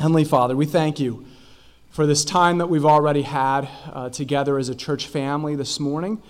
[0.00, 1.26] Heavenly Father, we thank you
[1.90, 6.22] for this time that we've already had uh, together as a church family this morning,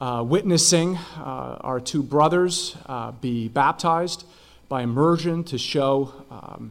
[0.00, 4.24] uh, witnessing uh, our two brothers uh, be baptized
[4.68, 6.70] by immersion to show um,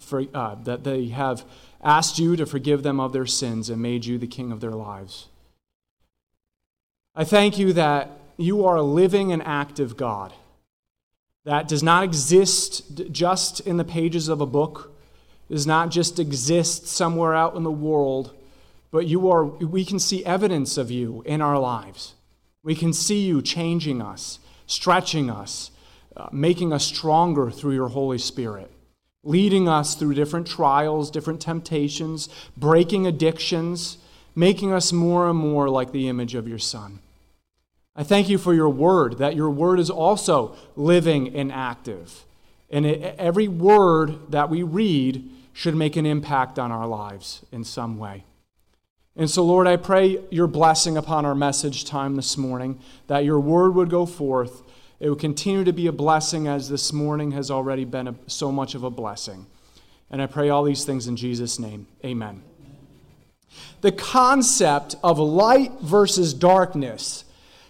[0.00, 1.44] for, uh, that they have
[1.84, 4.72] asked you to forgive them of their sins and made you the king of their
[4.72, 5.28] lives.
[7.14, 10.32] I thank you that you are a living and active God
[11.44, 14.90] that does not exist just in the pages of a book
[15.50, 18.34] does not just exist somewhere out in the world,
[18.90, 22.14] but you are, we can see evidence of you in our lives.
[22.62, 25.70] We can see you changing us, stretching us,
[26.16, 28.70] uh, making us stronger through your Holy Spirit,
[29.22, 33.98] leading us through different trials, different temptations, breaking addictions,
[34.34, 36.98] making us more and more like the image of your Son.
[37.94, 42.24] I thank you for your word, that your word is also living and active.
[42.68, 47.64] And it, every word that we read should make an impact on our lives in
[47.64, 48.22] some way.
[49.16, 53.40] And so, Lord, I pray your blessing upon our message time this morning, that your
[53.40, 54.62] word would go forth.
[55.00, 58.52] It would continue to be a blessing as this morning has already been a, so
[58.52, 59.46] much of a blessing.
[60.10, 61.86] And I pray all these things in Jesus' name.
[62.04, 62.42] Amen.
[63.80, 67.24] The concept of light versus darkness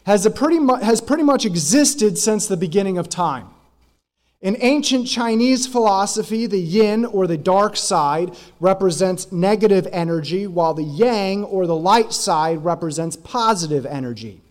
[0.07, 3.47] has, pretty mu- has pretty much existed since the beginning of time.
[4.47, 10.85] In ancient Chinese philosophy, the yin or the dark side represents negative energy, while the
[10.85, 14.43] yang or the light side represents positive energy.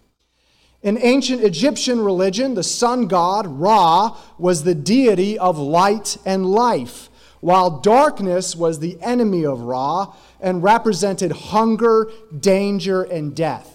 [0.81, 7.09] In ancient Egyptian religion, the sun god, Ra, was the deity of light and life,
[7.39, 13.74] while darkness was the enemy of Ra and represented hunger, danger, and death.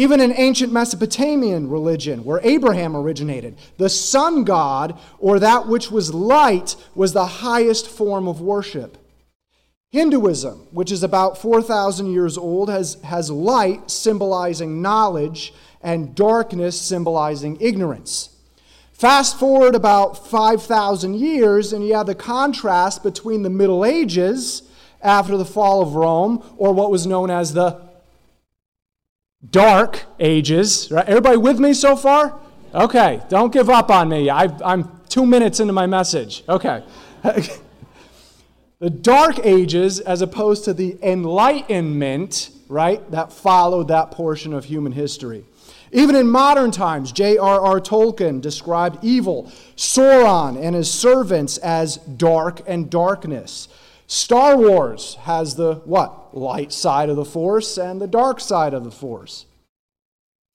[0.00, 6.14] Even in ancient Mesopotamian religion, where Abraham originated, the sun god, or that which was
[6.14, 8.96] light, was the highest form of worship.
[9.90, 17.58] Hinduism, which is about 4,000 years old, has, has light symbolizing knowledge and darkness symbolizing
[17.60, 18.30] ignorance.
[18.94, 24.62] Fast forward about 5,000 years, and you have the contrast between the Middle Ages
[25.02, 27.89] after the fall of Rome, or what was known as the
[29.48, 30.90] dark ages.
[30.90, 31.06] Right?
[31.06, 32.38] Everybody with me so far?
[32.74, 34.30] Okay, don't give up on me.
[34.30, 36.44] i am two minutes into my message.
[36.48, 36.84] Okay.
[38.78, 44.92] the dark ages, as opposed to the enlightenment, right, that followed that portion of human
[44.92, 45.44] history.
[45.92, 47.80] Even in modern times, J.R.R.
[47.80, 53.68] Tolkien described evil, Sauron and his servants, as dark and darkness.
[54.10, 56.36] Star Wars has the what?
[56.36, 59.46] Light side of the force and the dark side of the force.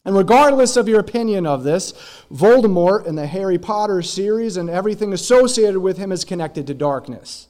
[0.03, 1.93] And regardless of your opinion of this,
[2.29, 7.47] Voldemort in the Harry Potter series and everything associated with him is connected to darkness.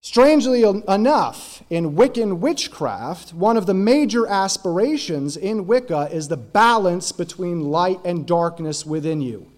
[0.00, 7.10] Strangely enough, in Wiccan witchcraft, one of the major aspirations in Wicca is the balance
[7.10, 9.50] between light and darkness within you.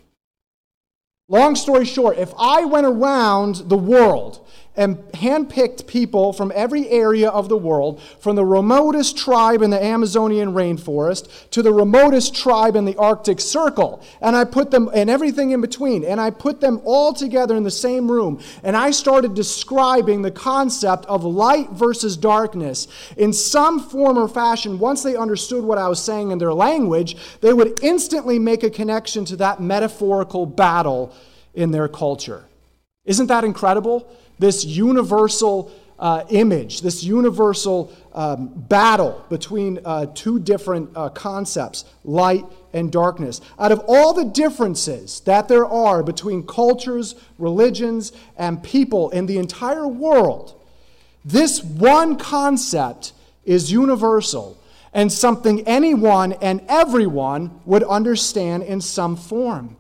[1.31, 4.45] Long story short, if I went around the world
[4.77, 9.83] and handpicked people from every area of the world, from the remotest tribe in the
[9.83, 15.11] Amazonian rainforest to the remotest tribe in the Arctic Circle, and I put them, and
[15.11, 18.93] everything in between, and I put them all together in the same room, and I
[18.93, 22.87] started describing the concept of light versus darkness.
[23.17, 27.17] In some form or fashion, once they understood what I was saying in their language,
[27.41, 31.15] they would instantly make a connection to that metaphorical battle
[31.55, 32.45] in their culture.
[33.11, 34.09] Isn't that incredible?
[34.41, 42.45] this universal uh, image, this universal um, battle between uh, two different uh, concepts, light
[42.73, 43.43] and darkness.
[43.59, 49.37] Out of all the differences that there are between cultures, religions, and people in the
[49.37, 50.59] entire world,
[51.23, 53.13] this one concept
[53.45, 54.57] is universal
[54.95, 59.77] and something anyone and everyone would understand in some form.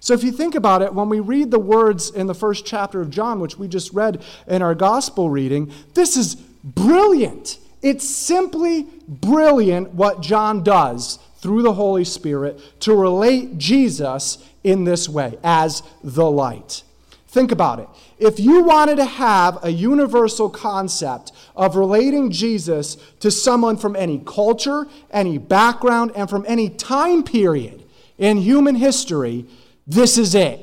[0.00, 3.00] So, if you think about it, when we read the words in the first chapter
[3.00, 7.58] of John, which we just read in our gospel reading, this is brilliant.
[7.82, 15.08] It's simply brilliant what John does through the Holy Spirit to relate Jesus in this
[15.08, 16.82] way as the light.
[17.28, 17.88] Think about it.
[18.18, 24.22] If you wanted to have a universal concept of relating Jesus to someone from any
[24.24, 27.84] culture, any background, and from any time period
[28.16, 29.44] in human history,
[29.86, 30.60] this is it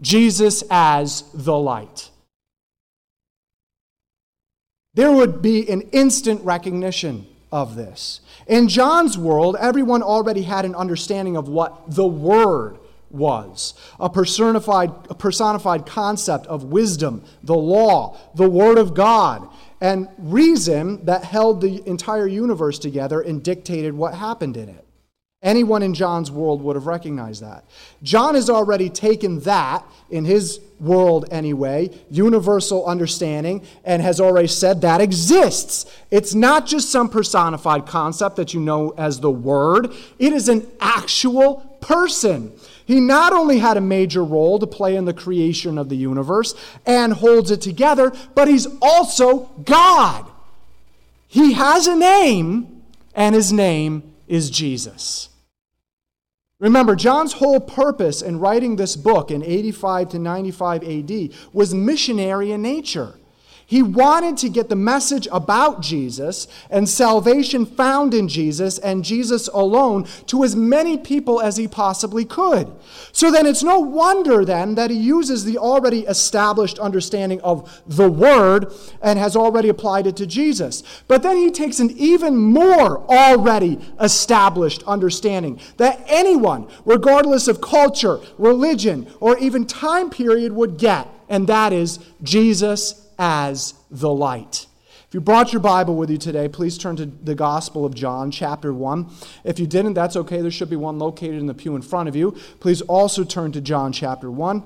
[0.00, 2.10] Jesus as the light.
[4.94, 8.20] There would be an instant recognition of this.
[8.46, 12.78] In John's world, everyone already had an understanding of what the Word
[13.10, 19.48] was a personified, a personified concept of wisdom, the law, the Word of God,
[19.80, 24.86] and reason that held the entire universe together and dictated what happened in it.
[25.42, 27.64] Anyone in John's world would have recognized that.
[28.02, 34.82] John has already taken that, in his world anyway, universal understanding, and has already said
[34.82, 35.90] that exists.
[36.10, 40.66] It's not just some personified concept that you know as the Word, it is an
[40.78, 42.52] actual person.
[42.84, 46.54] He not only had a major role to play in the creation of the universe
[46.84, 50.26] and holds it together, but he's also God.
[51.28, 52.82] He has a name,
[53.14, 55.29] and his name is Jesus.
[56.60, 62.52] Remember, John's whole purpose in writing this book in 85 to 95 AD was missionary
[62.52, 63.14] in nature.
[63.70, 69.46] He wanted to get the message about Jesus and salvation found in Jesus and Jesus
[69.46, 72.68] alone to as many people as he possibly could.
[73.12, 78.10] So then it's no wonder then that he uses the already established understanding of the
[78.10, 78.72] Word
[79.02, 80.82] and has already applied it to Jesus.
[81.06, 88.18] But then he takes an even more already established understanding that anyone, regardless of culture,
[88.36, 94.66] religion, or even time period, would get, and that is Jesus as the light.
[95.06, 98.30] If you brought your Bible with you today, please turn to the Gospel of John,
[98.30, 99.10] chapter 1.
[99.44, 100.40] If you didn't, that's okay.
[100.40, 102.32] There should be one located in the pew in front of you.
[102.60, 104.62] Please also turn to John, chapter 1.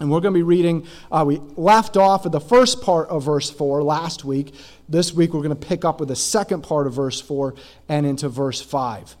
[0.00, 3.24] And we're going to be reading, uh, we left off at the first part of
[3.24, 4.54] verse 4 last week.
[4.88, 7.54] This week we're going to pick up with the second part of verse 4
[7.88, 9.16] and into verse 5.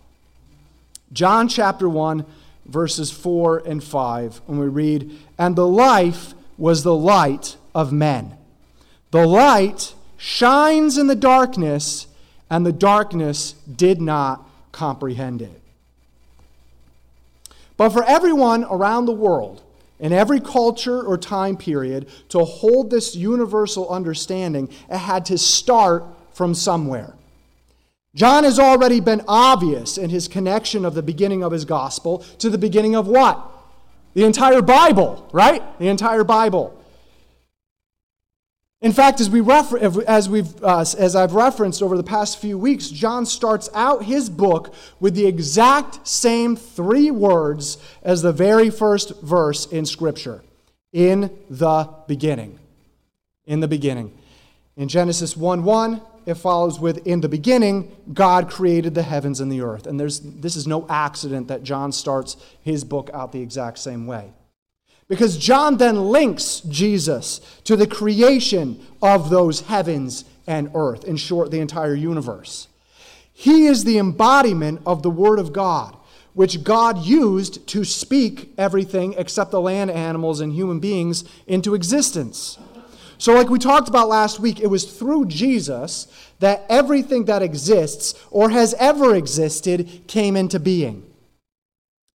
[1.12, 2.24] John chapter 1,
[2.64, 8.37] verses 4 and 5, when we read, And the life was the light of men.
[9.10, 12.06] The light shines in the darkness,
[12.50, 15.62] and the darkness did not comprehend it.
[17.76, 19.62] But for everyone around the world,
[20.00, 26.04] in every culture or time period, to hold this universal understanding, it had to start
[26.32, 27.14] from somewhere.
[28.14, 32.50] John has already been obvious in his connection of the beginning of his gospel to
[32.50, 33.40] the beginning of what?
[34.14, 35.62] The entire Bible, right?
[35.78, 36.77] The entire Bible.
[38.80, 42.56] In fact, as, we refer- as, we've, uh, as I've referenced over the past few
[42.56, 48.70] weeks, John starts out his book with the exact same three words as the very
[48.70, 50.42] first verse in Scripture
[50.92, 52.58] in the beginning.
[53.46, 54.16] In the beginning.
[54.76, 59.50] In Genesis 1 1, it follows with In the beginning, God created the heavens and
[59.50, 59.88] the earth.
[59.88, 64.06] And there's, this is no accident that John starts his book out the exact same
[64.06, 64.30] way.
[65.08, 71.50] Because John then links Jesus to the creation of those heavens and earth, in short,
[71.50, 72.68] the entire universe.
[73.32, 75.96] He is the embodiment of the Word of God,
[76.34, 82.58] which God used to speak everything except the land animals and human beings into existence.
[83.16, 86.06] So, like we talked about last week, it was through Jesus
[86.38, 91.07] that everything that exists or has ever existed came into being.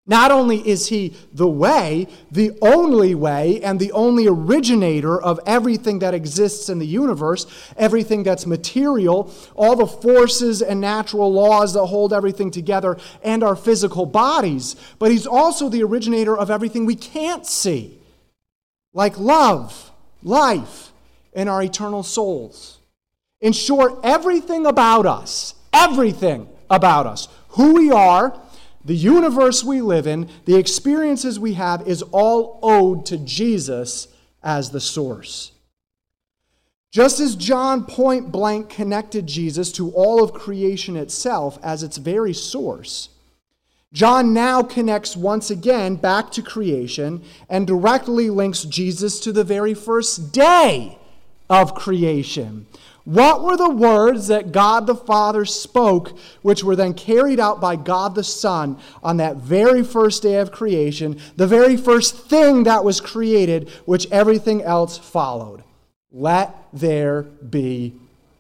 [0.05, 5.99] Not only is he the way, the only way, and the only originator of everything
[5.99, 7.45] that exists in the universe,
[7.77, 13.55] everything that's material, all the forces and natural laws that hold everything together, and our
[13.55, 17.97] physical bodies, but he's also the originator of everything we can't see,
[18.93, 19.89] like love,
[20.21, 20.91] life,
[21.33, 22.79] and our eternal souls.
[23.39, 28.37] In short, everything about us, everything about us, who we are,
[28.85, 34.07] the universe we live in, the experiences we have, is all owed to Jesus
[34.43, 35.51] as the source.
[36.91, 42.33] Just as John point blank connected Jesus to all of creation itself as its very
[42.33, 43.09] source,
[43.93, 49.73] John now connects once again back to creation and directly links Jesus to the very
[49.73, 50.97] first day
[51.49, 52.65] of creation,
[53.05, 57.75] what were the words that God the Father spoke, which were then carried out by
[57.75, 62.85] God the Son on that very first day of creation, the very first thing that
[62.85, 65.63] was created, which everything else followed?
[66.11, 67.93] Let there be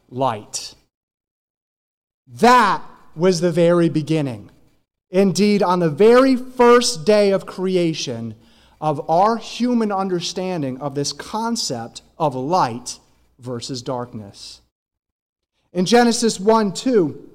[0.09, 0.75] light.
[2.27, 2.81] That
[3.15, 4.49] was the very beginning.
[5.11, 8.35] Indeed, on the very first day of creation,
[8.79, 12.99] of our human understanding of this concept of light
[13.43, 14.61] versus darkness.
[15.73, 17.29] In Genesis 1 2,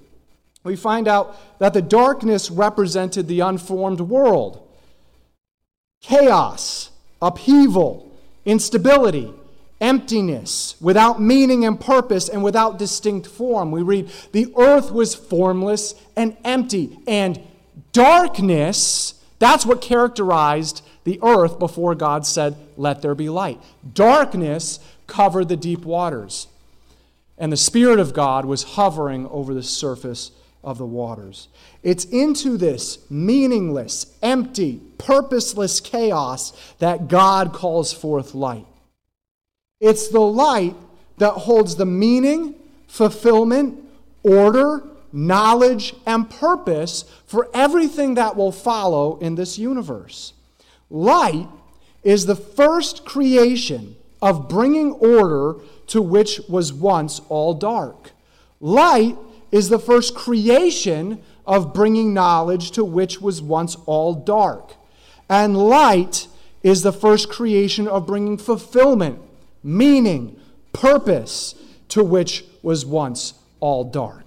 [0.65, 4.65] we find out that the darkness represented the unformed world
[6.01, 8.11] chaos, upheaval,
[8.45, 9.33] instability,
[9.81, 13.71] emptiness, without meaning and purpose, and without distinct form.
[13.71, 17.41] We read, The earth was formless and empty, and
[17.93, 23.61] darkness, That's what characterized the earth before God said, Let there be light.
[23.95, 26.47] Darkness covered the deep waters,
[27.37, 30.31] and the Spirit of God was hovering over the surface
[30.63, 31.49] of the waters.
[31.83, 38.67] It's into this meaningless, empty, purposeless chaos that God calls forth light.
[39.81, 40.77] It's the light
[41.19, 42.55] that holds the meaning,
[42.87, 43.79] fulfillment,
[44.23, 50.33] order, knowledge, and purpose for everything that will follow in this universe.
[50.91, 51.49] Light
[52.03, 55.57] is the first creation of bringing order
[55.89, 58.13] to which was once all dark.
[58.61, 59.17] Light
[59.51, 64.75] is the first creation of bringing knowledge to which was once all dark.
[65.29, 66.29] And light
[66.63, 69.21] is the first creation of bringing fulfillment,
[69.63, 70.39] meaning,
[70.73, 71.55] purpose
[71.89, 74.25] to which was once all dark.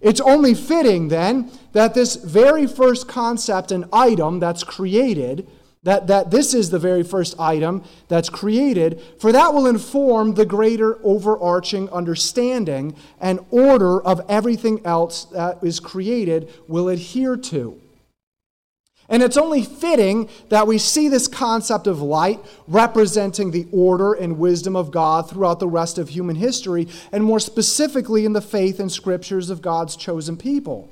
[0.00, 5.48] It's only fitting then that this very first concept and item that's created,
[5.88, 10.44] that, that this is the very first item that's created, for that will inform the
[10.44, 17.80] greater overarching understanding and order of everything else that is created will adhere to.
[19.08, 24.38] And it's only fitting that we see this concept of light representing the order and
[24.38, 28.78] wisdom of God throughout the rest of human history, and more specifically in the faith
[28.78, 30.90] and scriptures of God's chosen people.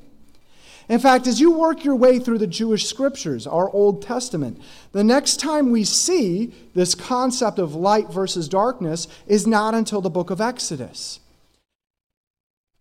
[0.88, 4.60] In fact, as you work your way through the Jewish scriptures, our Old Testament,
[4.92, 10.10] the next time we see this concept of light versus darkness is not until the
[10.10, 11.18] book of Exodus.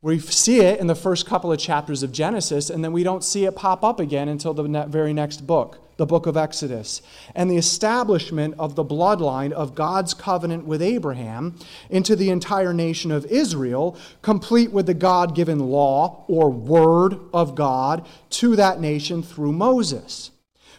[0.03, 3.23] We see it in the first couple of chapters of Genesis, and then we don't
[3.23, 7.01] see it pop up again until the very next book, the book of Exodus.
[7.33, 11.57] And the establishment of the bloodline of God's covenant with Abraham
[11.89, 17.55] into the entire nation of Israel, complete with the God given law or word of
[17.55, 20.31] God to that nation through Moses.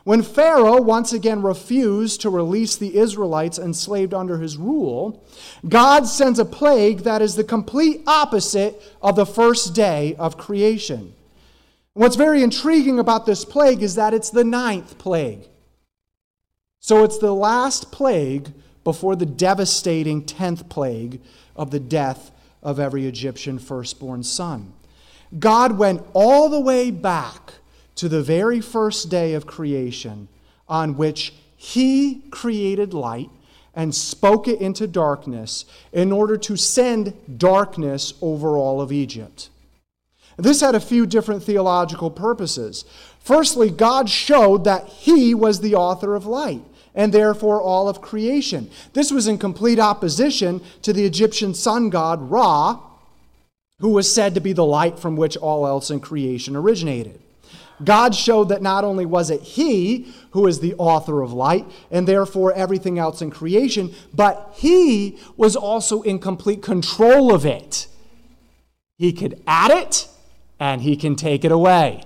[0.06, 5.26] When Pharaoh once again refused to release the Israelites enslaved under his rule,
[5.68, 11.15] God sends a plague that is the complete opposite of the first day of creation.
[11.96, 15.48] What's very intriguing about this plague is that it's the ninth plague.
[16.78, 18.52] So it's the last plague
[18.84, 21.22] before the devastating tenth plague
[21.56, 24.74] of the death of every Egyptian firstborn son.
[25.38, 27.54] God went all the way back
[27.94, 30.28] to the very first day of creation
[30.68, 33.30] on which he created light
[33.74, 39.48] and spoke it into darkness in order to send darkness over all of Egypt.
[40.36, 42.84] This had a few different theological purposes.
[43.20, 46.62] Firstly, God showed that he was the author of light
[46.94, 48.70] and therefore all of creation.
[48.92, 52.80] This was in complete opposition to the Egyptian sun god Ra,
[53.80, 57.20] who was said to be the light from which all else in creation originated.
[57.84, 62.08] God showed that not only was it He who is the author of light and
[62.08, 67.86] therefore everything else in creation, but He was also in complete control of it.
[68.96, 70.08] He could add it
[70.58, 72.04] and He can take it away.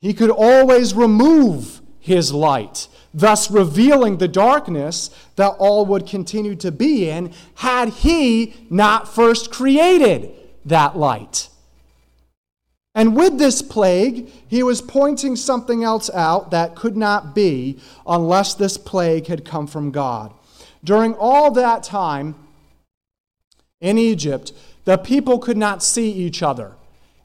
[0.00, 6.70] He could always remove His light, thus revealing the darkness that all would continue to
[6.70, 10.32] be in had He not first created
[10.64, 11.48] that light.
[12.98, 18.54] And with this plague, he was pointing something else out that could not be unless
[18.54, 20.34] this plague had come from God.
[20.82, 22.34] During all that time
[23.80, 24.52] in Egypt,
[24.84, 26.72] the people could not see each other,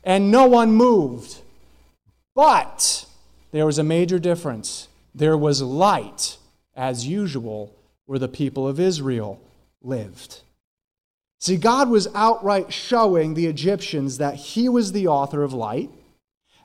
[0.04, 1.42] and no one moved.
[2.36, 3.06] But
[3.52, 4.88] there was a major difference.
[5.16, 6.38] There was light,
[6.76, 7.74] as usual,
[8.06, 9.40] where the people of Israel
[9.82, 10.42] lived.
[11.40, 15.90] See, God was outright showing the Egyptians that He was the author of light,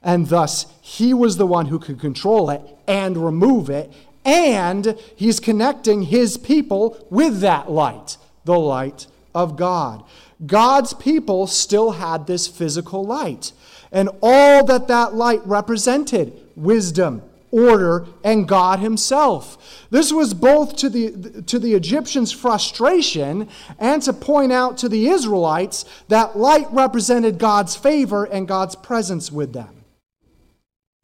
[0.02, 3.92] and thus He was the one who could control it and remove it,
[4.24, 9.06] and He's connecting His people with that light, the light
[9.38, 10.02] of God.
[10.44, 13.52] God's people still had this physical light,
[13.92, 19.86] and all that that light represented wisdom, order, and God Himself.
[19.90, 25.08] This was both to the, to the Egyptians' frustration and to point out to the
[25.08, 29.84] Israelites that light represented God's favor and God's presence with them.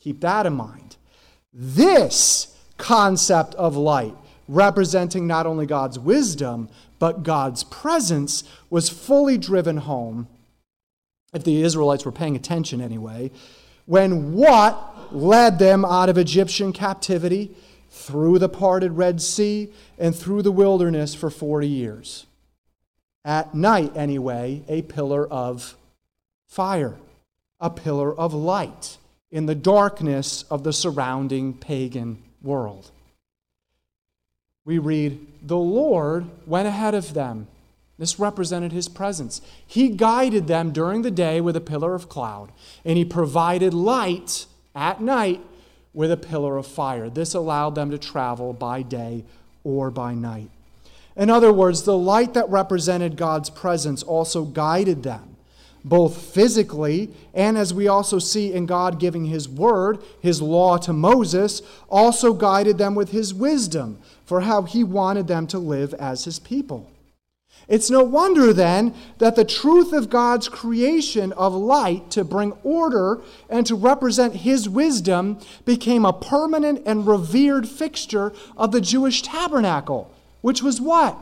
[0.00, 0.96] Keep that in mind.
[1.52, 4.14] This concept of light,
[4.48, 10.28] representing not only God's wisdom, but God's presence, was fully driven home,
[11.32, 13.30] if the Israelites were paying attention anyway,
[13.86, 17.54] when what led them out of Egyptian captivity
[17.90, 22.26] through the parted Red Sea and through the wilderness for 40 years.
[23.24, 25.76] At night, anyway, a pillar of
[26.48, 26.96] fire,
[27.60, 28.98] a pillar of light
[29.30, 32.90] in the darkness of the surrounding pagan world.
[34.64, 37.48] We read, The Lord went ahead of them.
[37.98, 39.40] This represented his presence.
[39.64, 42.50] He guided them during the day with a pillar of cloud,
[42.84, 45.40] and he provided light at night
[45.92, 47.08] with a pillar of fire.
[47.08, 49.24] This allowed them to travel by day
[49.62, 50.50] or by night.
[51.16, 55.33] In other words, the light that represented God's presence also guided them,
[55.84, 60.92] both physically and as we also see in God giving His word, His law to
[60.92, 66.24] Moses, also guided them with His wisdom for how He wanted them to live as
[66.24, 66.90] His people.
[67.66, 73.22] It's no wonder then that the truth of God's creation of light to bring order
[73.48, 80.10] and to represent His wisdom became a permanent and revered fixture of the Jewish tabernacle,
[80.40, 81.18] which was what?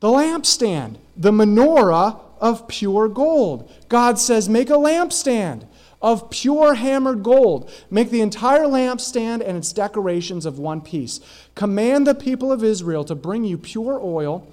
[0.00, 3.70] The lampstand, the menorah of pure gold.
[3.88, 5.66] God says, Make a lampstand
[6.02, 7.70] of pure hammered gold.
[7.90, 11.20] Make the entire lampstand and its decorations of one piece.
[11.54, 14.50] Command the people of Israel to bring you pure oil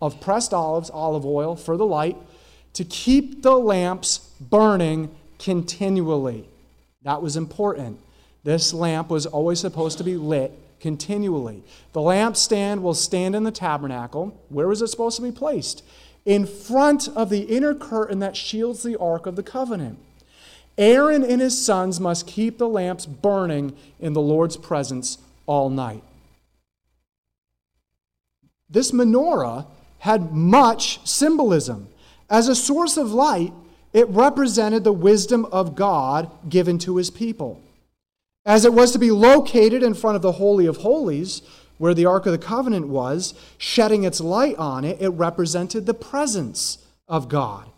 [0.00, 2.16] of pressed olives, olive oil for the light,
[2.74, 6.48] to keep the lamps burning continually.
[7.02, 7.98] That was important.
[8.44, 11.62] This lamp was always supposed to be lit continually.
[11.92, 14.38] The lampstand will stand in the tabernacle.
[14.48, 15.82] Where was it supposed to be placed?
[16.24, 19.98] In front of the inner curtain that shields the Ark of the Covenant.
[20.76, 26.02] Aaron and his sons must keep the lamps burning in the Lord's presence all night.
[28.68, 29.66] This menorah
[30.00, 31.88] had much symbolism.
[32.28, 33.52] As a source of light,
[33.92, 37.62] it represented the wisdom of God given to his people.
[38.44, 41.42] As it was to be located in front of the Holy of Holies,
[41.84, 45.92] where the Ark of the Covenant was, shedding its light on it, it represented the
[45.92, 47.68] presence of God.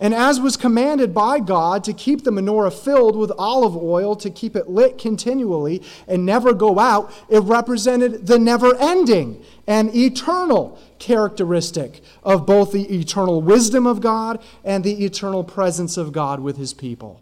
[0.00, 4.30] And as was commanded by God to keep the menorah filled with olive oil, to
[4.30, 10.76] keep it lit continually and never go out, it represented the never ending and eternal
[10.98, 16.56] characteristic of both the eternal wisdom of God and the eternal presence of God with
[16.56, 17.20] his people.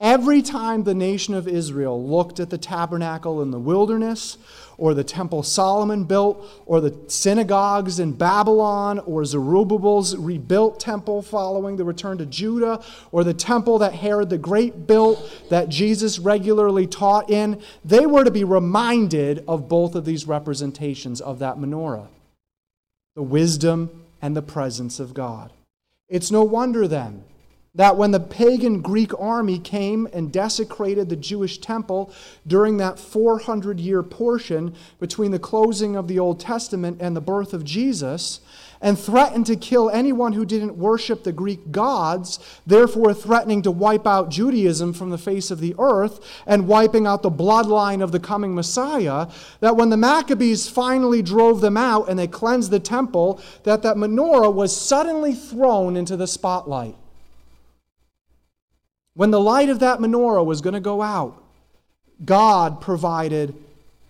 [0.00, 4.38] Every time the nation of Israel looked at the tabernacle in the wilderness,
[4.78, 11.76] or the temple Solomon built, or the synagogues in Babylon, or Zerubbabel's rebuilt temple following
[11.76, 12.82] the return to Judah,
[13.12, 18.24] or the temple that Herod the Great built that Jesus regularly taught in, they were
[18.24, 22.08] to be reminded of both of these representations of that menorah
[23.16, 25.52] the wisdom and the presence of God.
[26.08, 27.24] It's no wonder then
[27.74, 32.12] that when the pagan Greek army came and desecrated the Jewish temple
[32.46, 37.54] during that 400 year portion between the closing of the Old Testament and the birth
[37.54, 38.40] of Jesus,
[38.80, 44.06] and threatened to kill anyone who didn't worship the Greek gods, therefore threatening to wipe
[44.06, 48.20] out Judaism from the face of the earth and wiping out the bloodline of the
[48.20, 49.28] coming Messiah,
[49.60, 53.96] that when the Maccabees finally drove them out and they cleansed the temple, that that
[53.96, 56.96] menorah was suddenly thrown into the spotlight.
[59.20, 61.36] When the light of that menorah was going to go out,
[62.24, 63.54] God provided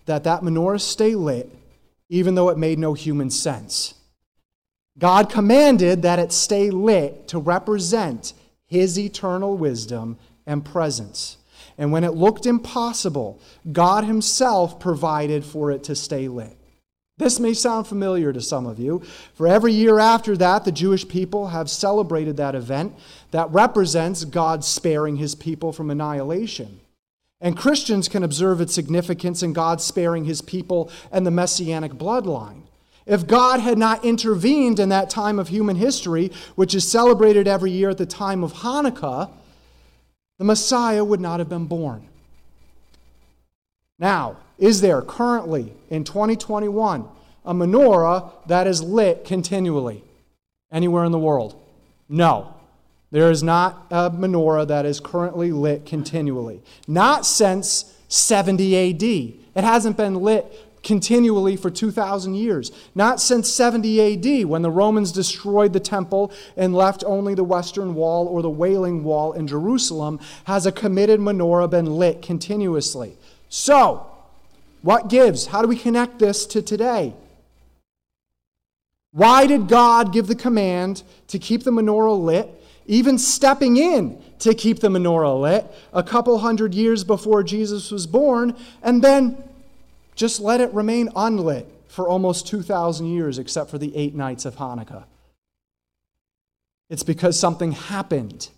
[0.07, 1.51] that that menorah stay lit,
[2.09, 3.95] even though it made no human sense.
[4.97, 8.35] God commanded that it stay lit to represent
[8.69, 11.39] His eternal wisdom and presence.
[11.77, 13.41] And when it looked impossible,
[13.73, 16.57] God Himself provided for it to stay lit.
[17.21, 19.03] This may sound familiar to some of you.
[19.35, 22.95] For every year after that, the Jewish people have celebrated that event
[23.31, 26.81] that represents God sparing his people from annihilation.
[27.39, 32.63] And Christians can observe its significance in God sparing his people and the messianic bloodline.
[33.05, 37.71] If God had not intervened in that time of human history, which is celebrated every
[37.71, 39.31] year at the time of Hanukkah,
[40.39, 42.09] the Messiah would not have been born.
[43.99, 47.09] Now, is there currently in 2021
[47.45, 50.05] a menorah that is lit continually
[50.71, 51.61] anywhere in the world?
[52.09, 52.55] No.
[53.11, 56.63] There is not a menorah that is currently lit continually.
[56.87, 59.03] Not since 70 AD.
[59.03, 60.47] It hasn't been lit
[60.83, 62.71] continually for 2,000 years.
[62.95, 67.95] Not since 70 AD, when the Romans destroyed the temple and left only the western
[67.95, 73.17] wall or the Wailing Wall in Jerusalem, has a committed menorah been lit continuously.
[73.49, 74.10] So,
[74.83, 75.47] what gives?
[75.47, 77.15] How do we connect this to today?
[79.13, 82.49] Why did God give the command to keep the menorah lit,
[82.87, 88.07] even stepping in to keep the menorah lit a couple hundred years before Jesus was
[88.07, 89.43] born, and then
[90.15, 94.57] just let it remain unlit for almost 2,000 years, except for the eight nights of
[94.57, 95.05] Hanukkah?
[96.89, 98.49] It's because something happened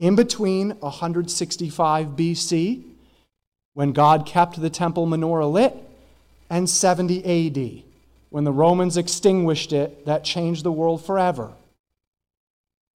[0.00, 2.84] in between 165 BC,
[3.78, 5.72] when God kept the temple menorah lit,
[6.50, 7.84] and 70 AD,
[8.28, 11.52] when the Romans extinguished it, that changed the world forever.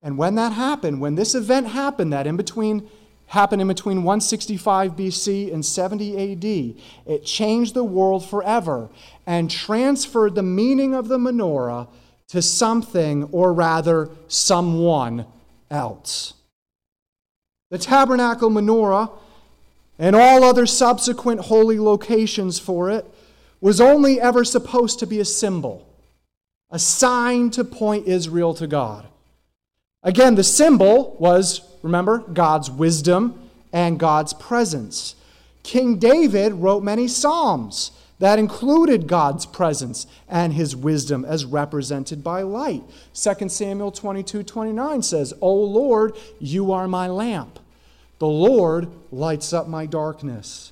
[0.03, 2.90] And when that happened, when this event happened, that in between
[3.29, 6.75] happened in between 165 BC and 70 AD,
[7.07, 8.88] it changed the world forever
[9.25, 11.87] and transferred the meaning of the menorah
[12.31, 15.27] to something, or rather, someone
[15.71, 16.35] else.
[17.71, 19.12] The tabernacle menorah
[20.03, 23.07] and all other subsequent holy locations for it
[23.61, 25.88] was only ever supposed to be a symbol,
[26.71, 29.07] a sign to point Israel to God.
[30.03, 35.15] Again, the symbol was, remember, God's wisdom and God's presence.
[35.62, 42.43] King David wrote many psalms that included God's presence and his wisdom as represented by
[42.43, 42.83] light.
[43.15, 47.61] 2 Samuel 22 29 says, O Lord, you are my lamp.
[48.23, 50.71] The Lord lights up my darkness.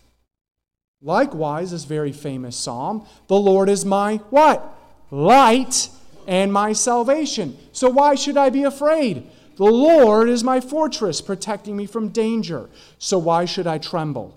[1.02, 4.64] Likewise, this very famous psalm, the Lord is my what?
[5.10, 5.88] Light
[6.28, 7.58] and my salvation.
[7.72, 9.26] So why should I be afraid?
[9.56, 12.70] The Lord is my fortress, protecting me from danger.
[13.00, 14.32] So why should I tremble?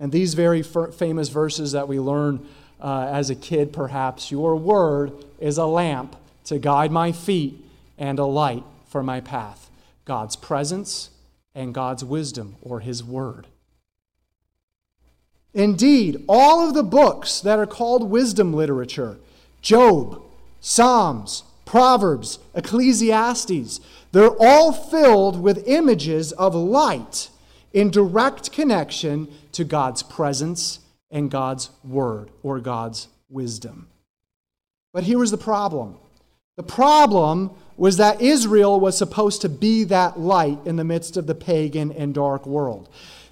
[0.00, 2.44] And these very famous verses that we learn
[2.80, 7.64] uh, as a kid, perhaps, your word is a lamp to guide my feet
[7.96, 9.67] and a light for my path.
[10.08, 11.10] God's presence
[11.54, 13.46] and God's wisdom, or His Word.
[15.54, 19.18] Indeed, all of the books that are called wisdom literature
[19.60, 20.20] Job,
[20.60, 23.80] Psalms, Proverbs, Ecclesiastes
[24.12, 27.28] they're all filled with images of light
[27.72, 33.88] in direct connection to God's presence and God's Word or God's wisdom.
[34.94, 35.98] But here was the problem
[36.56, 41.26] the problem was that Israel was supposed to be that light in the midst of
[41.26, 42.88] the pagan and dark world.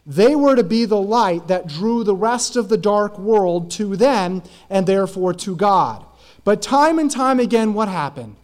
[0.06, 3.96] They were to be the light that drew the rest of the dark world to
[3.96, 6.04] them and therefore to God.
[6.44, 8.36] But time and time again, what happened?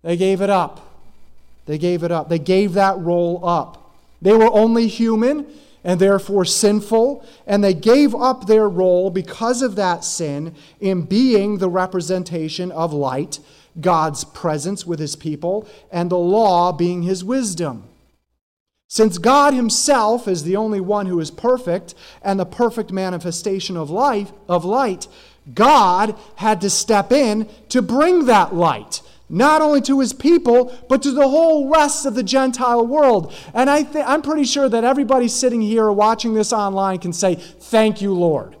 [0.00, 0.80] They gave it up.
[1.66, 2.30] They gave it up.
[2.30, 3.94] They gave that role up.
[4.22, 5.46] They were only human
[5.84, 11.58] and therefore sinful, and they gave up their role because of that sin in being
[11.58, 13.38] the representation of light
[13.80, 17.88] God's presence with his people, and the law being his wisdom.
[18.88, 23.90] Since God himself is the only one who is perfect and the perfect manifestation of
[23.90, 25.08] life of light,
[25.52, 31.02] God had to step in to bring that light, not only to his people, but
[31.02, 33.34] to the whole rest of the Gentile world.
[33.52, 37.34] And I I'm pretty sure that everybody sitting here or watching this online can say,
[37.34, 38.56] Thank you, Lord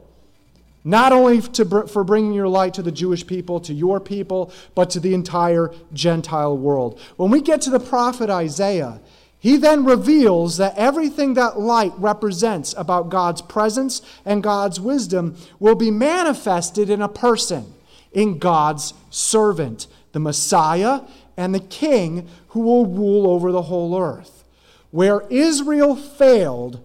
[0.84, 4.90] not only to, for bringing your light to the Jewish people, to your people, but
[4.90, 7.00] to the entire Gentile world.
[7.16, 9.00] When we get to the prophet Isaiah,
[9.38, 15.74] he then reveals that everything that light represents about God's presence and God's wisdom will
[15.74, 17.74] be manifested in a person,
[18.12, 21.00] in God's servant, the Messiah
[21.36, 24.44] and the King who will rule over the whole earth.
[24.90, 26.80] Where Israel failed,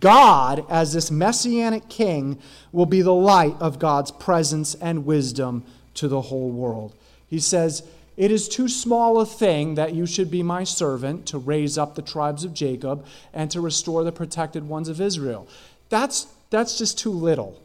[0.00, 2.38] God, as this messianic king,
[2.72, 6.94] will be the light of God's presence and wisdom to the whole world.
[7.28, 7.82] He says,
[8.16, 11.94] It is too small a thing that you should be my servant to raise up
[11.94, 15.46] the tribes of Jacob and to restore the protected ones of Israel.
[15.90, 17.60] That's, that's just too little.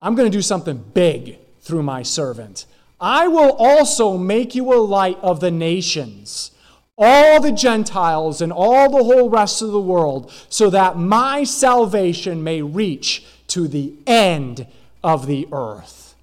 [0.00, 2.66] I'm going to do something big through my servant.
[3.00, 6.52] I will also make you a light of the nations
[7.00, 12.44] all the Gentiles and all the whole rest of the world, so that my salvation
[12.44, 14.66] may reach to the end
[15.02, 16.14] of the earth.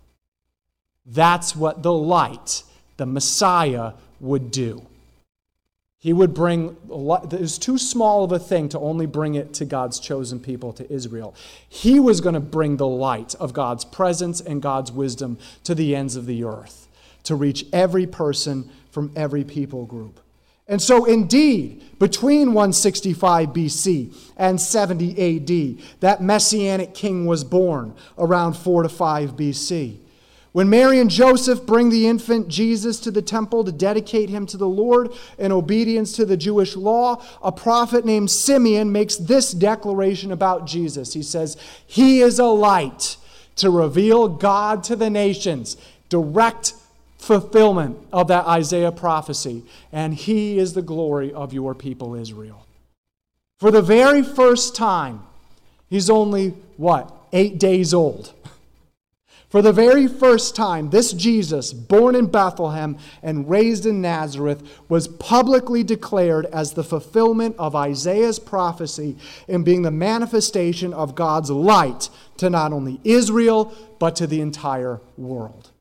[1.05, 2.63] That's what the light,
[2.97, 4.85] the Messiah, would do.
[5.99, 9.65] He would bring, it was too small of a thing to only bring it to
[9.65, 11.33] God's chosen people, to Israel.
[11.67, 15.95] He was going to bring the light of God's presence and God's wisdom to the
[15.95, 16.87] ends of the earth,
[17.23, 20.19] to reach every person from every people group.
[20.67, 28.53] And so, indeed, between 165 BC and 70 AD, that messianic king was born around
[28.53, 29.97] 4 to 5 BC.
[30.51, 34.57] When Mary and Joseph bring the infant Jesus to the temple to dedicate him to
[34.57, 40.31] the Lord in obedience to the Jewish law, a prophet named Simeon makes this declaration
[40.31, 41.13] about Jesus.
[41.13, 43.17] He says, He is a light
[43.57, 45.77] to reveal God to the nations,
[46.09, 46.73] direct
[47.17, 52.65] fulfillment of that Isaiah prophecy, and he is the glory of your people Israel.
[53.59, 55.23] For the very first time,
[55.89, 58.33] he's only, what, eight days old.
[59.49, 65.07] For the very first time, this Jesus, born in Bethlehem and raised in Nazareth, was
[65.07, 69.15] publicly declared as the fulfillment of Isaiah's prophecy
[69.47, 74.99] in being the manifestation of God's light to not only Israel, but to the entire
[75.15, 75.71] world.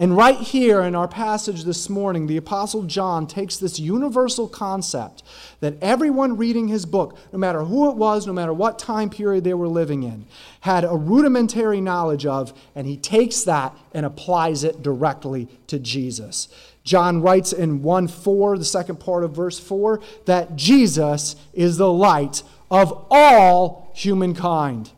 [0.00, 5.24] And right here in our passage this morning, the Apostle John takes this universal concept
[5.58, 9.42] that everyone reading his book, no matter who it was, no matter what time period
[9.42, 10.26] they were living in,
[10.60, 16.46] had a rudimentary knowledge of, and he takes that and applies it directly to Jesus.
[16.84, 21.92] John writes in 1 4, the second part of verse 4, that Jesus is the
[21.92, 24.92] light of all humankind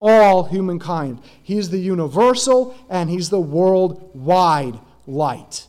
[0.00, 1.20] all humankind.
[1.42, 5.66] He's the universal and he's the worldwide light.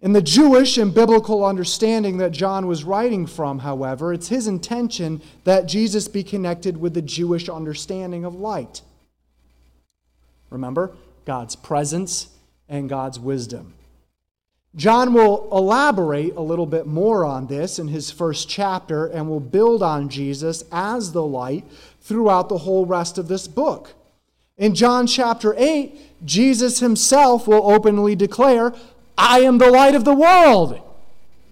[0.00, 5.22] In the Jewish and biblical understanding that John was writing from, however, it's his intention
[5.44, 8.82] that Jesus be connected with the Jewish understanding of light.
[10.50, 12.28] Remember, God's presence
[12.68, 13.74] and God's wisdom.
[14.76, 19.40] John will elaborate a little bit more on this in his first chapter and will
[19.40, 21.64] build on Jesus as the light
[22.00, 23.94] throughout the whole rest of this book.
[24.56, 28.72] In John chapter 8, Jesus himself will openly declare,
[29.16, 30.80] I am the light of the world.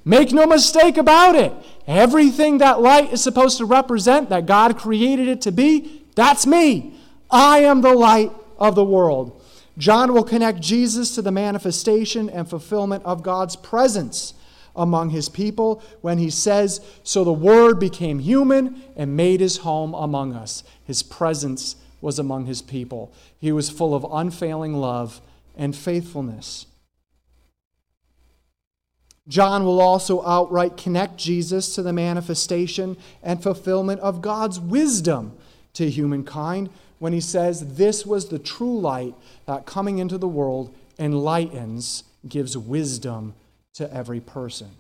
[0.05, 1.53] Make no mistake about it.
[1.87, 6.95] Everything that light is supposed to represent, that God created it to be, that's me.
[7.31, 9.42] I am the light of the world.
[9.79, 14.35] John will connect Jesus to the manifestation and fulfillment of God's presence
[14.77, 19.95] among his people when he says, So the Word became human and made his home
[19.95, 20.63] among us.
[20.85, 23.13] His presence was among his people.
[23.39, 25.21] He was full of unfailing love
[25.57, 26.67] and faithfulness.
[29.29, 35.37] John will also outright connect Jesus to the manifestation and fulfillment of God's wisdom
[35.75, 36.71] to humankind
[37.03, 42.57] when he says, This was the true light that coming into the world enlightens, gives
[42.57, 43.35] wisdom
[43.75, 44.71] to every person.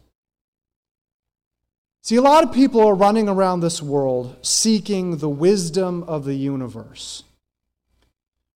[2.00, 6.36] See, a lot of people are running around this world seeking the wisdom of the
[6.36, 7.24] universe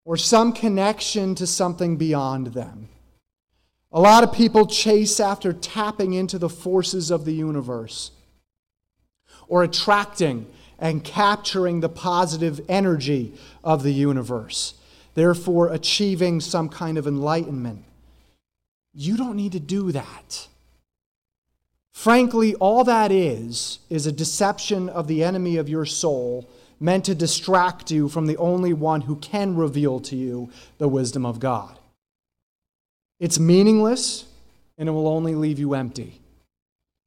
[0.03, 2.87] or some connection to something beyond them.
[3.91, 8.11] A lot of people chase after tapping into the forces of the universe
[9.47, 10.45] or attracting
[10.79, 13.33] and capturing the positive energy
[13.63, 14.75] of the universe,
[15.13, 17.83] therefore achieving some kind of enlightenment.
[18.93, 20.47] You don't need to do that.
[21.91, 27.15] Frankly, all that is, is a deception of the enemy of your soul meant to
[27.15, 31.79] distract you from the only one who can reveal to you the wisdom of God.
[33.19, 34.25] It's meaningless
[34.77, 36.19] and it will only leave you empty.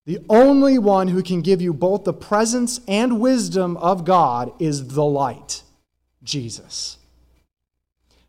[0.08, 4.94] The only one who can give you both the presence and wisdom of God is
[4.94, 5.60] the light,
[6.22, 6.96] Jesus.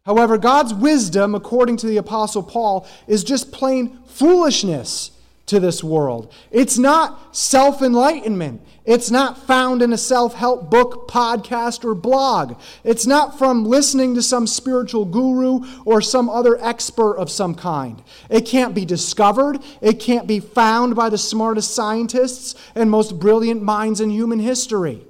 [0.05, 5.11] However, God's wisdom, according to the Apostle Paul, is just plain foolishness
[5.49, 6.33] to this world.
[6.51, 8.62] It's not self enlightenment.
[8.85, 12.59] It's not found in a self help book, podcast, or blog.
[12.83, 18.01] It's not from listening to some spiritual guru or some other expert of some kind.
[18.29, 19.59] It can't be discovered.
[19.81, 25.05] It can't be found by the smartest scientists and most brilliant minds in human history.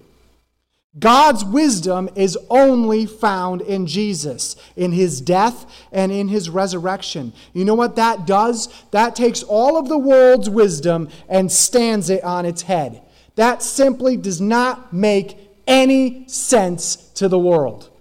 [0.98, 7.32] God's wisdom is only found in Jesus, in his death and in his resurrection.
[7.54, 8.70] You know what that does?
[8.90, 13.04] That takes all of the world's wisdom and stands it on its head.
[13.36, 17.92] That simply does not make any sense to the world,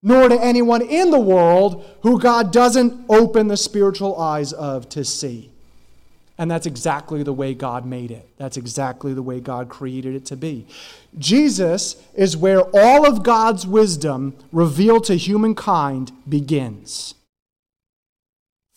[0.00, 5.04] nor to anyone in the world who God doesn't open the spiritual eyes of to
[5.04, 5.50] see.
[6.38, 8.30] And that's exactly the way God made it.
[8.36, 10.66] That's exactly the way God created it to be.
[11.18, 17.16] Jesus is where all of God's wisdom revealed to humankind begins.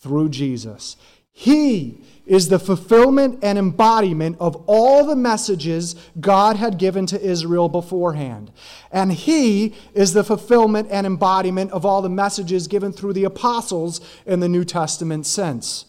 [0.00, 0.96] Through Jesus.
[1.30, 7.68] He is the fulfillment and embodiment of all the messages God had given to Israel
[7.68, 8.50] beforehand.
[8.90, 14.00] And He is the fulfillment and embodiment of all the messages given through the apostles
[14.26, 15.86] in the New Testament sense.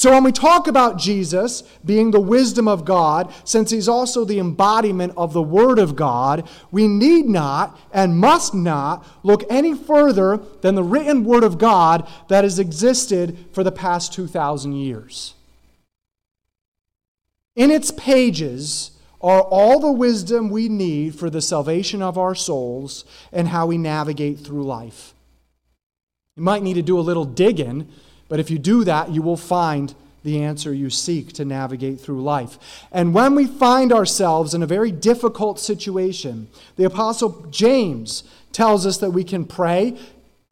[0.00, 4.38] So, when we talk about Jesus being the wisdom of God, since he's also the
[4.38, 10.40] embodiment of the Word of God, we need not and must not look any further
[10.62, 15.34] than the written Word of God that has existed for the past 2,000 years.
[17.54, 23.04] In its pages are all the wisdom we need for the salvation of our souls
[23.34, 25.12] and how we navigate through life.
[26.36, 27.86] You might need to do a little digging
[28.30, 32.22] but if you do that, you will find the answer you seek to navigate through
[32.22, 32.58] life.
[32.92, 38.98] And when we find ourselves in a very difficult situation, the Apostle James tells us
[38.98, 39.98] that we can pray.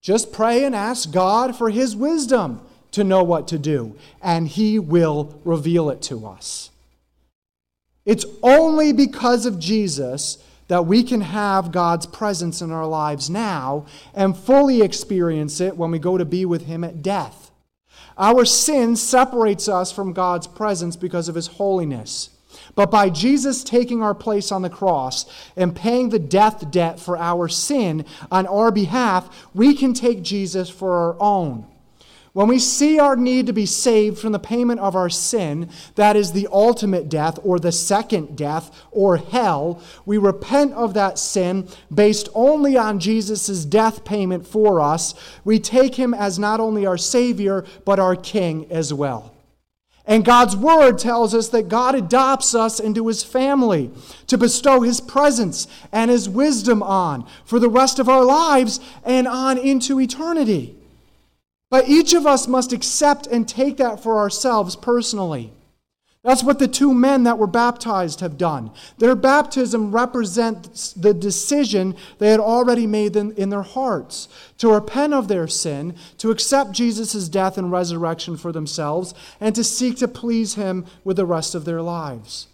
[0.02, 2.60] Just pray and ask God for His wisdom
[2.90, 6.70] to know what to do, and He will reveal it to us.
[8.04, 13.86] It's only because of Jesus that we can have God's presence in our lives now
[14.14, 17.47] and fully experience it when we go to be with Him at death.
[18.18, 22.30] Our sin separates us from God's presence because of His holiness.
[22.74, 25.26] But by Jesus taking our place on the cross
[25.56, 30.68] and paying the death debt for our sin on our behalf, we can take Jesus
[30.68, 31.66] for our own.
[32.38, 36.14] When we see our need to be saved from the payment of our sin, that
[36.14, 41.66] is the ultimate death or the second death or hell, we repent of that sin
[41.92, 45.14] based only on Jesus' death payment for us.
[45.44, 49.34] We take him as not only our Savior, but our King as well.
[50.06, 53.90] And God's Word tells us that God adopts us into His family
[54.28, 59.26] to bestow His presence and His wisdom on for the rest of our lives and
[59.26, 60.77] on into eternity.
[61.70, 65.52] But each of us must accept and take that for ourselves personally.
[66.24, 68.72] That's what the two men that were baptized have done.
[68.98, 74.28] Their baptism represents the decision they had already made in their hearts
[74.58, 79.62] to repent of their sin, to accept Jesus' death and resurrection for themselves, and to
[79.62, 82.48] seek to please Him with the rest of their lives.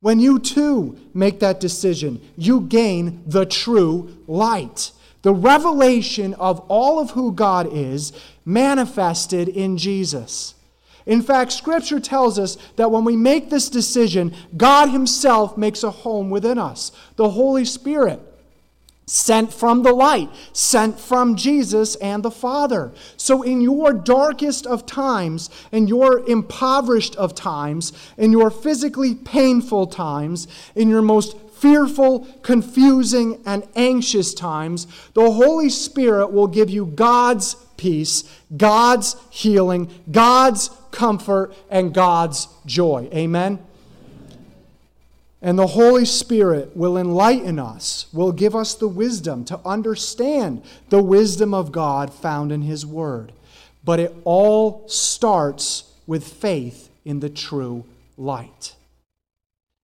[0.00, 6.98] When you too make that decision, you gain the true light the revelation of all
[6.98, 8.12] of who God is
[8.44, 10.54] manifested in Jesus.
[11.06, 15.90] In fact, Scripture tells us that when we make this decision, God Himself makes a
[15.90, 16.92] home within us.
[17.16, 18.20] The Holy Spirit,
[19.06, 22.92] sent from the light, sent from Jesus and the Father.
[23.16, 29.88] So, in your darkest of times, in your impoverished of times, in your physically painful
[29.88, 36.84] times, in your most fearful, confusing, and anxious times, the Holy Spirit will give you
[36.84, 38.24] God's peace,
[38.56, 43.08] God's healing, God's comfort, and God's joy.
[43.14, 43.60] Amen?
[45.40, 51.02] And the Holy Spirit will enlighten us, will give us the wisdom to understand the
[51.02, 53.30] wisdom of God found in His Word.
[53.84, 57.84] But it all starts with faith in the true
[58.16, 58.74] light.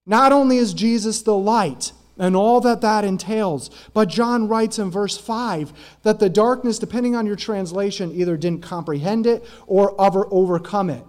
[0.08, 4.90] Not only is Jesus the light and all that that entails, but John writes in
[4.90, 10.26] verse 5 that the darkness, depending on your translation, either didn't comprehend it or over,
[10.30, 11.04] overcome it.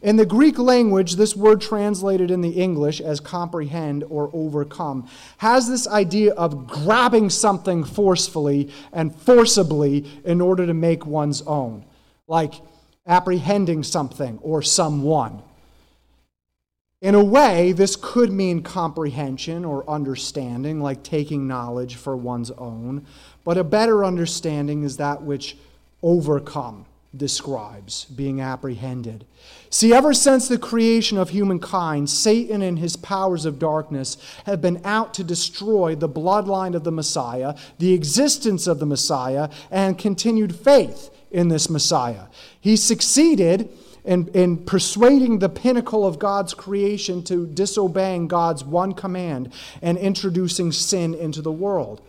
[0.00, 5.08] In the Greek language, this word translated in the English as comprehend or overcome
[5.38, 11.84] has this idea of grabbing something forcefully and forcibly in order to make one's own,
[12.26, 12.54] like
[13.06, 15.42] apprehending something or someone.
[17.00, 23.06] In a way, this could mean comprehension or understanding, like taking knowledge for one's own,
[23.44, 25.56] but a better understanding is that which
[26.02, 29.24] overcome describes, being apprehended.
[29.70, 34.80] See, ever since the creation of humankind, Satan and his powers of darkness have been
[34.84, 40.54] out to destroy the bloodline of the Messiah, the existence of the Messiah, and continued
[40.54, 42.24] faith in this Messiah.
[42.60, 43.70] He succeeded
[44.08, 50.72] in, in persuading the pinnacle of God's creation to disobeying God's one command and introducing
[50.72, 52.00] sin into the world.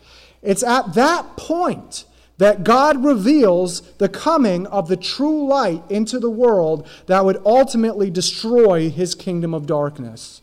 [0.41, 2.05] It's at that point
[2.37, 8.09] that God reveals the coming of the true light into the world that would ultimately
[8.09, 10.41] destroy his kingdom of darkness.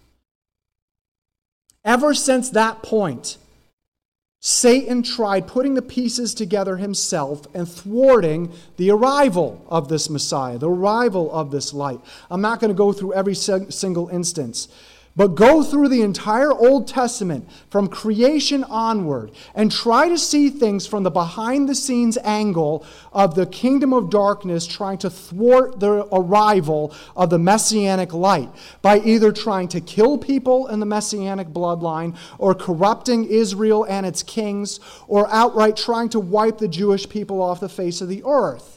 [1.86, 3.38] Ever since that point,
[4.48, 10.70] Satan tried putting the pieces together himself and thwarting the arrival of this Messiah, the
[10.70, 11.98] arrival of this light.
[12.30, 14.68] I'm not going to go through every single instance.
[15.16, 20.86] But go through the entire Old Testament from creation onward and try to see things
[20.86, 26.06] from the behind the scenes angle of the kingdom of darkness trying to thwart the
[26.12, 28.50] arrival of the messianic light
[28.82, 34.22] by either trying to kill people in the messianic bloodline or corrupting Israel and its
[34.22, 38.75] kings or outright trying to wipe the Jewish people off the face of the earth.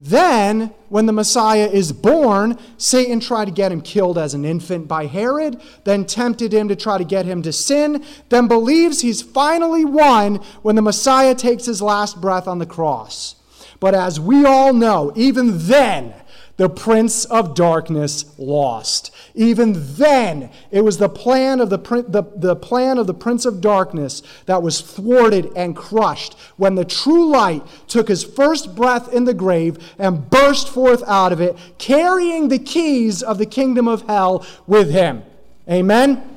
[0.00, 4.86] Then, when the Messiah is born, Satan tried to get him killed as an infant
[4.86, 9.22] by Herod, then tempted him to try to get him to sin, then believes he's
[9.22, 13.36] finally won when the Messiah takes his last breath on the cross.
[13.80, 16.14] But as we all know, even then,
[16.56, 19.10] the prince of darkness lost.
[19.34, 23.60] Even then, it was the plan of the, the, the plan of the prince of
[23.60, 29.24] darkness that was thwarted and crushed when the true light took his first breath in
[29.24, 34.02] the grave and burst forth out of it, carrying the keys of the kingdom of
[34.02, 35.22] hell with him.
[35.68, 36.36] Amen?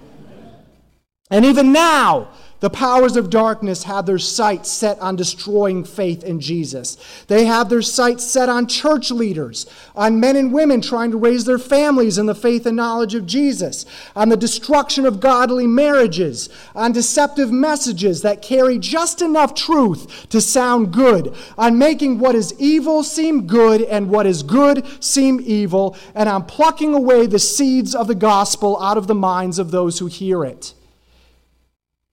[1.32, 2.30] And even now,
[2.60, 6.97] the powers of darkness have their sights set on destroying faith in Jesus.
[7.28, 11.45] They have their sights set on church leaders, on men and women trying to raise
[11.45, 13.86] their families in the faith and knowledge of Jesus,
[14.16, 20.41] on the destruction of godly marriages, on deceptive messages that carry just enough truth to
[20.41, 25.95] sound good, on making what is evil seem good and what is good seem evil,
[26.14, 29.99] and on plucking away the seeds of the gospel out of the minds of those
[29.99, 30.74] who hear it.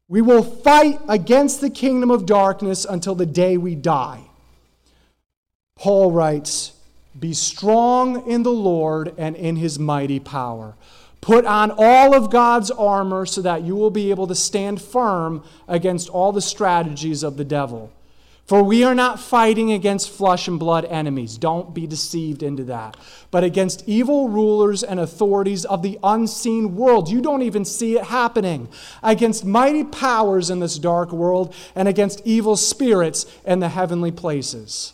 [0.09, 4.23] We will fight against the kingdom of darkness until the day we die.
[5.77, 6.73] Paul writes,
[7.19, 10.75] Be strong in the Lord and in his mighty power.
[11.21, 15.43] Put on all of God's armor so that you will be able to stand firm
[15.67, 17.91] against all the strategies of the devil.
[18.47, 21.37] For we are not fighting against flesh and blood enemies.
[21.37, 22.97] Don't be deceived into that.
[23.33, 27.11] But against evil rulers and authorities of the unseen world.
[27.11, 28.69] You don't even see it happening.
[29.03, 34.93] Against mighty powers in this dark world and against evil spirits in the heavenly places.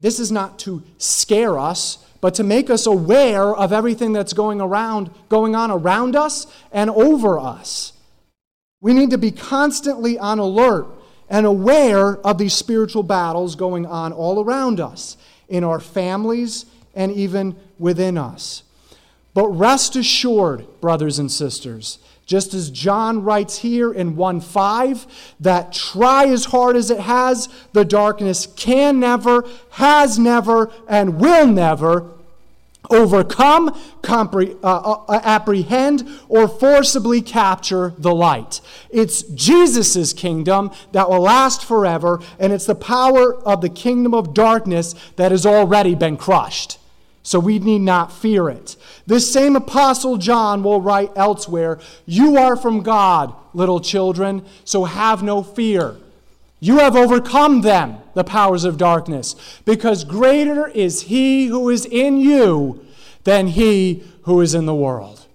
[0.00, 4.60] This is not to scare us, but to make us aware of everything that's going
[4.60, 7.94] around, going on around us and over us.
[8.80, 10.86] We need to be constantly on alert
[11.28, 15.16] and aware of these spiritual battles going on all around us,
[15.48, 18.62] in our families, and even within us.
[19.34, 25.72] But rest assured, brothers and sisters, just as John writes here in 1 5, that
[25.72, 32.12] try as hard as it has, the darkness can never, has never, and will never
[32.90, 33.70] overcome,
[34.02, 34.78] compre- uh,
[35.08, 38.60] uh, apprehend, or forcibly capture the light.
[38.90, 44.34] It's Jesus' kingdom that will last forever, and it's the power of the kingdom of
[44.34, 46.78] darkness that has already been crushed.
[47.22, 48.76] So we need not fear it.
[49.06, 55.22] This same Apostle John will write elsewhere You are from God, little children, so have
[55.22, 55.96] no fear.
[56.60, 59.34] You have overcome them, the powers of darkness,
[59.64, 62.84] because greater is he who is in you
[63.24, 65.26] than he who is in the world.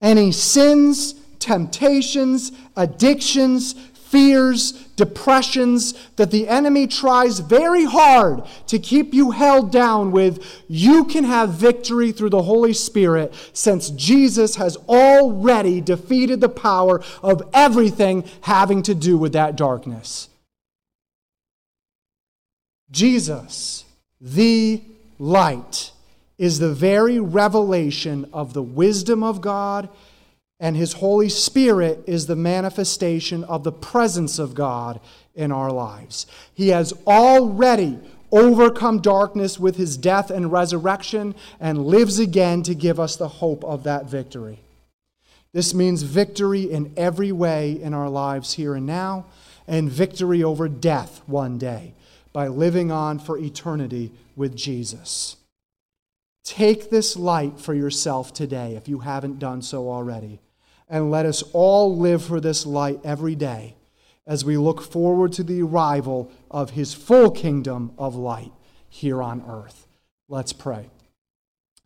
[0.00, 3.74] Any sins, temptations, addictions,
[4.10, 11.04] fears, depressions that the enemy tries very hard to keep you held down with, you
[11.04, 17.48] can have victory through the Holy Spirit since Jesus has already defeated the power of
[17.54, 20.28] everything having to do with that darkness.
[22.90, 23.84] Jesus,
[24.20, 24.82] the
[25.20, 25.92] light,
[26.36, 29.88] is the very revelation of the wisdom of God
[30.60, 35.00] and His Holy Spirit is the manifestation of the presence of God
[35.34, 36.26] in our lives.
[36.52, 37.98] He has already
[38.30, 43.64] overcome darkness with His death and resurrection and lives again to give us the hope
[43.64, 44.60] of that victory.
[45.52, 49.24] This means victory in every way in our lives here and now,
[49.66, 51.94] and victory over death one day
[52.32, 55.36] by living on for eternity with Jesus.
[56.44, 60.38] Take this light for yourself today if you haven't done so already
[60.90, 63.76] and let us all live for this light every day
[64.26, 68.52] as we look forward to the arrival of his full kingdom of light
[68.88, 69.86] here on earth.
[70.28, 70.90] Let's pray.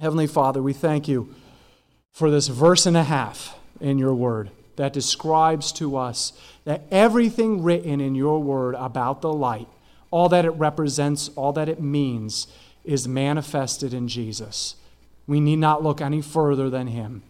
[0.00, 1.34] Heavenly Father, we thank you
[2.10, 6.32] for this verse and a half in your word that describes to us
[6.64, 9.68] that everything written in your word about the light,
[10.10, 12.46] all that it represents, all that it means,
[12.84, 14.76] is manifested in Jesus.
[15.26, 17.22] We need not look any further than him.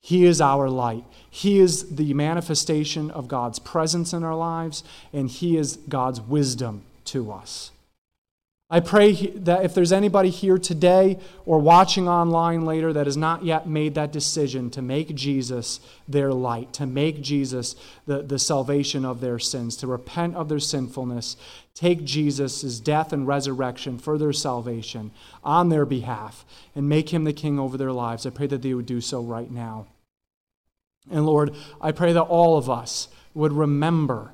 [0.00, 1.04] He is our light.
[1.28, 6.82] He is the manifestation of God's presence in our lives, and He is God's wisdom
[7.06, 7.72] to us.
[8.70, 13.42] I pray that if there's anybody here today or watching online later that has not
[13.42, 19.06] yet made that decision to make Jesus their light, to make Jesus the, the salvation
[19.06, 21.38] of their sins, to repent of their sinfulness,
[21.72, 25.12] take Jesus' death and resurrection for their salvation
[25.42, 26.44] on their behalf,
[26.76, 29.22] and make him the king over their lives, I pray that they would do so
[29.22, 29.86] right now.
[31.10, 34.32] And Lord, I pray that all of us would remember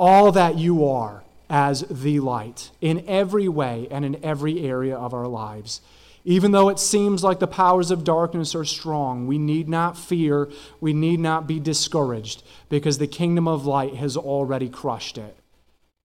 [0.00, 1.22] all that you are
[1.52, 5.82] as the light in every way and in every area of our lives.
[6.24, 10.48] Even though it seems like the powers of darkness are strong, we need not fear,
[10.80, 15.36] we need not be discouraged, because the kingdom of light has already crushed it.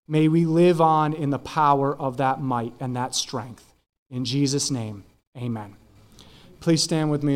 [0.06, 3.64] May we live on in the power of that might and that strength.
[4.10, 5.04] In Jesus' name,
[5.36, 5.76] amen.
[6.60, 7.26] Please stand with me.